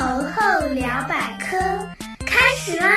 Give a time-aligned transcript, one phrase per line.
[0.00, 1.58] 猴猴聊百科
[2.24, 2.88] 开始啦！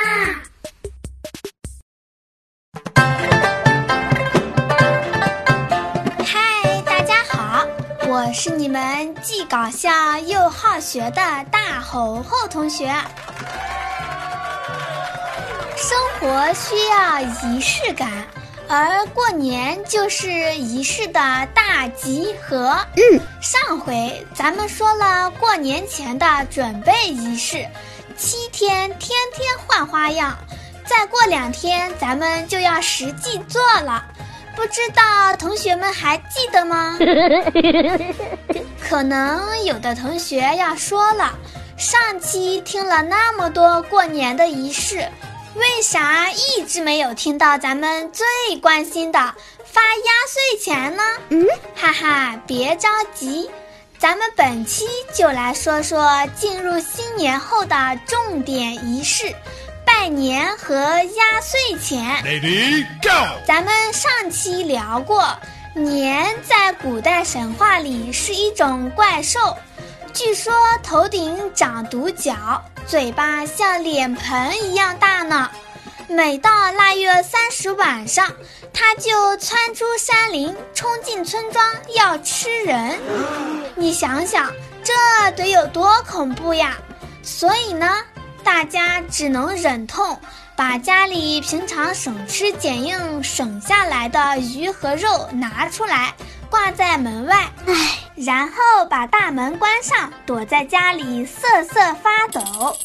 [6.24, 7.66] 嗨，大家好，
[8.08, 9.90] 我是你们既搞笑
[10.20, 11.20] 又好学的
[11.52, 12.86] 大猴猴同学。
[15.76, 18.10] 生活需要仪式感。
[18.68, 22.76] 而过年就是仪式的大集合。
[22.96, 27.66] 嗯，上回咱们说了过年前的准备仪式，
[28.16, 30.36] 七天天天换花样，
[30.86, 34.04] 再过两天咱们就要实际做了。
[34.56, 36.96] 不知道同学们还记得吗？
[38.80, 41.34] 可能有的同学要说了，
[41.76, 45.06] 上期听了那么多过年的仪式。
[45.54, 48.26] 为啥一直没有听到咱们最
[48.60, 49.18] 关心的
[49.64, 51.02] 发压岁钱呢？
[51.28, 51.46] 嗯，
[51.76, 53.48] 哈哈，别着急，
[53.98, 59.32] 咱们本期就来说说进入新年后的重点仪式——
[59.86, 62.02] 拜年和压岁钱。
[62.24, 63.38] Ready go！
[63.46, 65.24] 咱们上期聊过，
[65.74, 69.56] 年在古代神话里是一种怪兽，
[70.14, 72.62] 据说头顶长独角。
[72.86, 75.50] 嘴巴像脸盆一样大呢，
[76.06, 78.30] 每到腊月三十晚上，
[78.72, 81.64] 它就窜出山林，冲进村庄
[81.96, 82.96] 要吃人。
[83.74, 84.52] 你想想，
[84.84, 84.92] 这
[85.32, 86.76] 得有多恐怖呀！
[87.22, 87.90] 所以呢，
[88.44, 90.16] 大家只能忍痛
[90.54, 96.14] 把家里平常省吃俭用省下来的鱼和肉拿出来。
[96.50, 102.76] 挂在门外，唉，然后把大门关上，躲在家里瑟瑟发抖，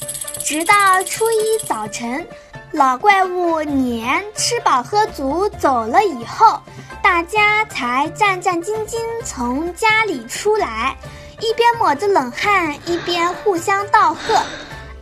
[0.44, 2.28] 直到初一早晨，
[2.72, 6.60] 老怪物年吃饱喝足走了以后，
[7.04, 10.98] 大家才战战兢兢从家里出来，
[11.40, 14.36] 一边抹着冷汗，一边互相道贺：“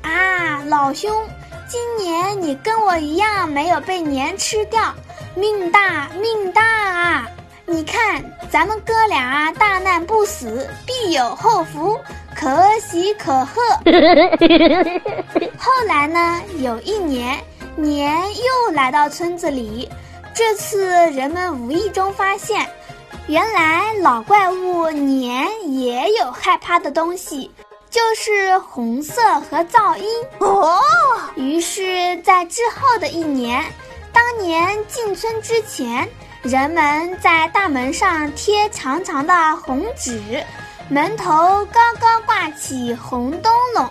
[0.03, 1.25] 啊，老兄，
[1.69, 4.93] 今年你跟我一样没有被年吃掉，
[5.35, 7.27] 命大命大啊！”
[7.69, 11.99] 你看，咱们哥俩大难不死，必有后福，
[12.33, 12.47] 可
[12.79, 13.61] 喜可贺。
[15.59, 17.37] 后来呢，有一年，
[17.75, 19.89] 年又来到村子里，
[20.33, 22.65] 这次人们无意中发现，
[23.27, 27.51] 原来老怪物年也有害怕的东西，
[27.89, 30.05] 就是红色和噪音。
[30.39, 30.79] 哦，
[31.35, 33.61] 于是，在之后的一年，
[34.13, 36.07] 当年进村之前。
[36.47, 40.41] 人们在大门上贴长长的红纸，
[40.87, 41.25] 门头
[41.65, 43.89] 高高挂起红灯笼。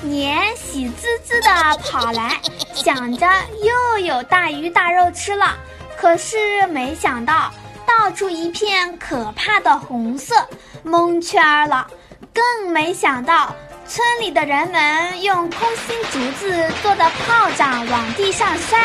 [0.00, 1.50] 年喜滋滋地
[1.84, 2.40] 跑来，
[2.74, 3.28] 想着
[3.62, 5.54] 又有大鱼大肉吃了。
[5.98, 7.52] 可是没想到，
[7.84, 10.34] 到处一片可怕的红色，
[10.82, 11.86] 蒙圈了。
[12.32, 13.54] 更没想到，
[13.86, 18.80] 村里的人们用空心竹子做的炮仗往地上摔。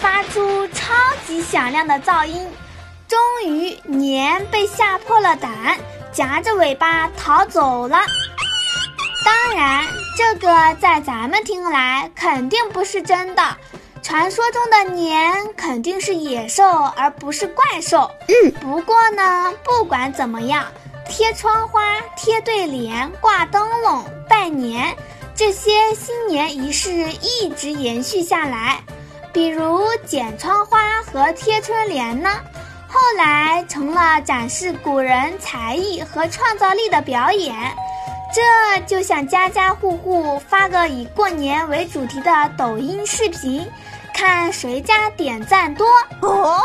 [0.00, 0.92] 发出超
[1.26, 2.48] 级响亮的噪音，
[3.08, 5.76] 终于年被吓破了胆，
[6.12, 7.98] 夹着尾巴逃走了。
[9.24, 9.84] 当然，
[10.16, 13.42] 这个在咱们听来肯定不是真的。
[14.02, 16.64] 传说中的年肯定是野兽，
[16.96, 18.08] 而不是怪兽。
[18.28, 20.64] 嗯，不过呢，不管怎么样，
[21.08, 21.82] 贴窗花、
[22.16, 24.96] 贴对联、挂灯笼、拜年，
[25.34, 28.80] 这些新年仪式一直延续下来。
[29.36, 32.30] 比如剪窗花和贴春联呢，
[32.88, 37.54] 后来成了展示古人才艺和创造力的表演。
[38.32, 43.70] 这就像家家户户发个以过年为主题的抖音视频，
[44.14, 45.86] 看谁家点赞多。
[46.22, 46.58] 哦，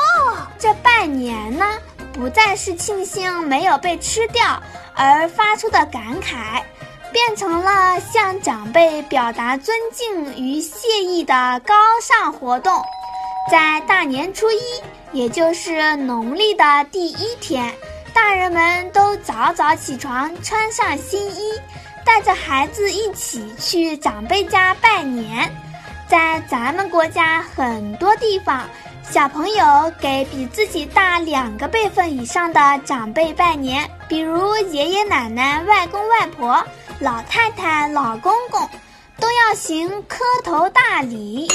[0.58, 1.66] 这拜年呢，
[2.14, 4.64] 不再是庆幸没有被吃掉
[4.96, 6.62] 而发出的感慨。
[7.12, 12.82] 变成了向长辈表达尊敬与谢意的高尚活动，
[13.50, 14.60] 在大年初一，
[15.12, 17.74] 也就是农历的第一天，
[18.14, 21.52] 大人们都早早起床，穿上新衣，
[22.06, 25.50] 带着孩子一起去长辈家拜年。
[26.08, 28.64] 在咱们国家很多地方，
[29.10, 36.62] 小朋友给比自己大两个辈分以上的长辈拜年，比如爷爷奶奶、外公外婆。
[37.02, 38.70] 老太太、老公公
[39.20, 41.48] 都要行磕头大礼，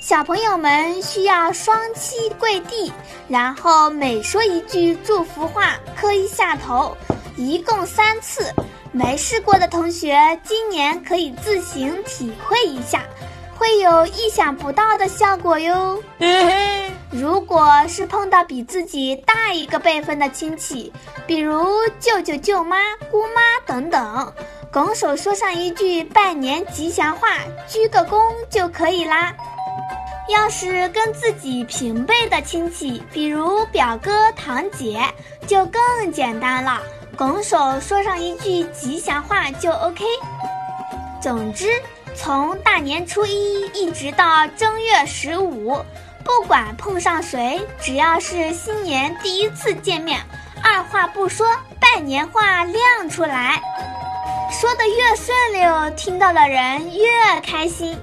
[0.00, 2.92] 小朋友们需要双膝跪地，
[3.28, 6.96] 然后每说一句祝福话，磕一下头，
[7.36, 8.52] 一共三次。
[8.90, 13.04] 没试过的同学，今年可以自行体会一下，
[13.56, 16.02] 会有意想不到的效果哟。
[17.10, 20.92] 如果是碰到比自己大一个辈分的亲戚，
[21.26, 21.66] 比如
[21.98, 22.76] 舅舅、舅妈、
[23.10, 24.32] 姑妈等等，
[24.72, 27.28] 拱手说上一句拜年吉祥话，
[27.66, 29.34] 鞠个躬就可以啦。
[30.28, 35.02] 要是跟自己平辈的亲戚，比如表哥、堂姐，
[35.48, 36.80] 就更简单了，
[37.16, 40.04] 拱手说上一句吉祥话就 OK。
[41.20, 41.66] 总之，
[42.14, 45.76] 从大年初一一直到正月十五，
[46.30, 50.20] 不管碰上谁，只要是新年第一次见面，
[50.62, 51.44] 二话不说，
[51.80, 53.60] 拜年话亮出来，
[54.48, 57.98] 说的越顺溜，听到的人越开心。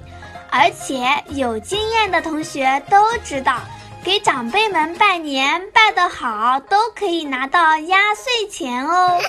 [0.49, 3.61] 而且有经验的同学都知道，
[4.03, 9.21] 给长辈们拜年拜得好，都可以拿到压岁钱哦。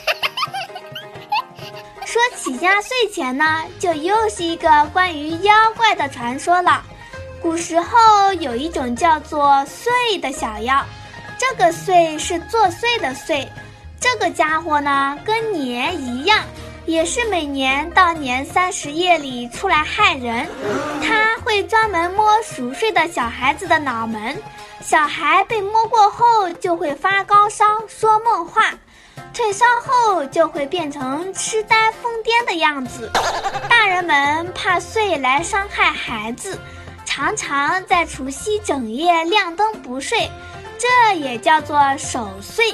[2.05, 6.83] 说起压岁钱呢，就又是一个关于妖怪的传说了。
[7.41, 10.85] 古时候有一种叫做祟的小妖，
[11.39, 13.47] 这个祟是作祟的祟，
[14.01, 16.41] 这个家伙呢跟年一样，
[16.85, 20.47] 也是每年到年三十夜里出来害人。
[21.01, 24.37] 他会专门摸熟睡的小孩子的脑门，
[24.83, 28.73] 小孩被摸过后就会发高烧、说梦话。
[29.33, 33.11] 退烧后就会变成痴呆疯癫的样子，
[33.69, 36.59] 大人们怕祟来伤害孩子，
[37.19, 40.31] 常常在除夕整夜亮灯不睡，
[40.79, 42.67] 这也叫做守岁。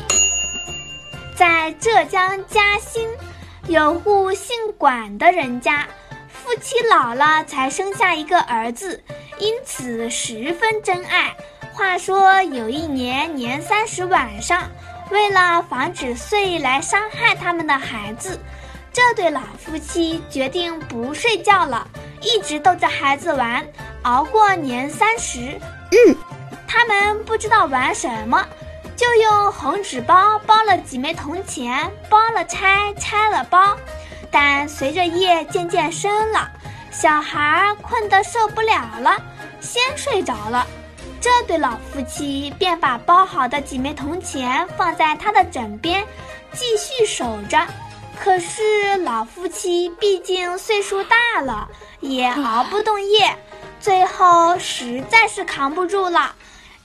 [1.34, 3.08] 在浙江嘉兴，
[3.68, 5.86] 有户姓管的人家，
[6.28, 9.02] 夫妻老了才生下一个儿子，
[9.38, 11.34] 因此十分珍爱。
[11.72, 14.70] 话说有一年年三十晚上。
[15.10, 18.38] 为了防止祟来伤害他们的孩子，
[18.92, 21.88] 这对老夫妻决定不睡觉了，
[22.20, 23.66] 一直逗着孩子玩，
[24.04, 25.60] 熬过年三十。
[25.90, 26.16] 嗯，
[26.66, 28.42] 他们不知道玩什么，
[28.96, 33.76] 就用红纸包包了几枚铜钱，包了拆，拆了包。
[34.30, 36.50] 但随着夜渐渐深了，
[36.90, 39.16] 小孩困得受不了了，
[39.60, 40.66] 先睡着了。
[41.20, 46.04] 这对老夫妻便把包好的几枚铜钱放在他的枕边，
[46.52, 47.66] 继续守着。
[48.22, 51.66] 可是老夫妻毕竟岁数大了，
[52.00, 53.34] 也熬不动夜，
[53.84, 56.34] 最后实在是扛不住了。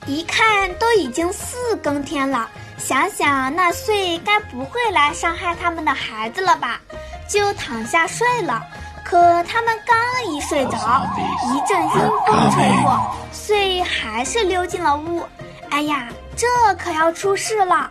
[0.04, 6.78] 一看都已经四更天了，想想那岁该不会来伤害他们的孩子了吧，
[7.26, 8.62] 就躺下睡了。
[9.02, 11.06] 可他们刚一睡着，
[11.46, 11.90] 一阵阴
[12.26, 15.26] 风吹过，祟还是溜进了屋。
[15.70, 16.06] 哎呀，
[16.36, 17.90] 这可要出事了！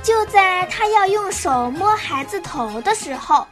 [0.00, 3.48] 就在他要用手摸孩子头的时候，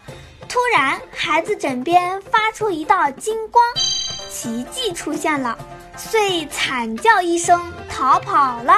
[0.49, 3.65] 突然孩子枕边发出一道金光，
[4.43, 5.57] 奇迹出现了，
[5.97, 8.75] 遂惨叫一声逃跑了。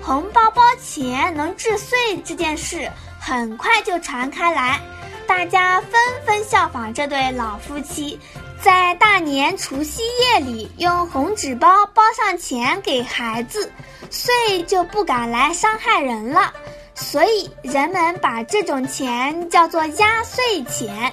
[0.00, 2.90] 红包包钱能治祟这件事
[3.20, 4.80] 很快就传开来。
[5.26, 5.92] 大家纷
[6.24, 8.18] 纷效仿这对老夫妻，
[8.58, 13.70] 在大年除夕夜里用红纸包包上钱给孩子，
[14.08, 16.54] 岁就不敢来伤害人了。
[16.94, 21.12] 所以人们把这种钱叫做压岁钱。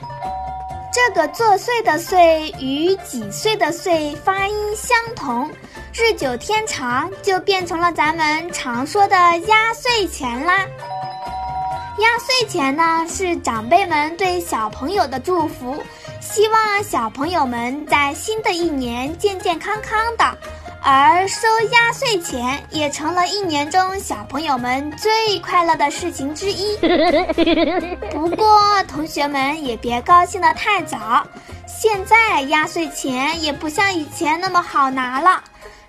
[0.91, 5.49] 这个作祟的祟与几岁的岁发音相同，
[5.93, 9.15] 日久天长就变成了咱们常说的
[9.47, 10.65] 压岁钱啦。
[11.99, 15.77] 压岁钱呢，是长辈们对小朋友的祝福，
[16.19, 20.37] 希望小朋友们在新的一年健健康康的。
[20.81, 26.77] 而收压岁钱也成了一年中小朋友们最快乐的事情之一。
[28.11, 31.25] 不过，同学们也别高兴得太早，
[31.67, 35.43] 现在压岁钱也不像以前那么好拿了。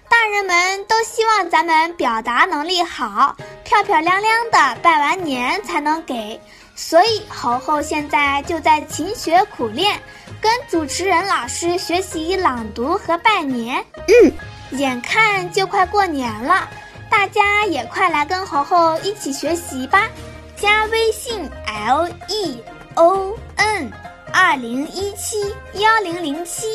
[0.08, 6.38] 大人们都希望咱们表达能力好，漂漂亮亮的拜完年才能给，
[6.74, 9.96] 所以猴猴现在就在勤学苦练，
[10.40, 13.82] 跟主持人老师学习朗读和拜年。
[14.08, 14.32] 嗯，
[14.72, 16.68] 眼看就快过年了，
[17.10, 20.08] 大家也快来跟猴猴一起学习吧！
[20.56, 22.62] 加微信 l e
[22.94, 23.90] o n
[24.32, 26.66] 二零一七幺零零七，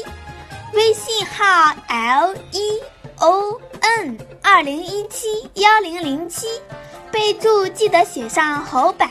[0.73, 2.81] 微信号 l e
[3.19, 3.61] o
[3.99, 6.47] n 二零一七幺零零七，
[7.11, 9.09] 备注记得写上“猴百”，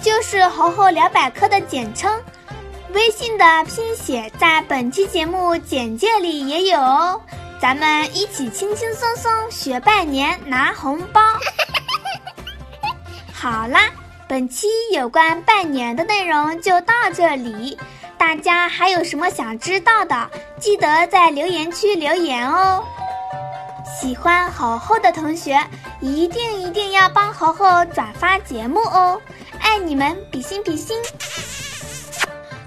[0.00, 2.12] 就是“猴猴聊百科”的简称。
[2.92, 7.20] 微信的拼写在本期节目简介里也有哦。
[7.62, 11.20] 咱们一起轻轻松松学拜年拿红包。
[13.32, 13.88] 好啦，
[14.26, 17.78] 本期有关拜年的内容就到这里。
[18.18, 20.28] 大家还有什么想知道的，
[20.58, 22.82] 记得在留言区留言哦。
[23.86, 25.56] 喜欢猴猴的同学，
[26.00, 27.64] 一定一定要帮猴猴
[27.94, 29.22] 转发节目哦！
[29.60, 31.00] 爱你们，比心比心。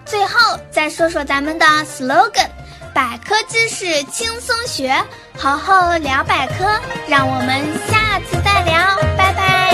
[0.05, 2.47] 最后再说说咱们的 slogan：
[2.95, 4.95] 百科知识轻松学，
[5.37, 6.79] 好好聊百科。
[7.09, 9.64] 让我们下次再聊，拜拜。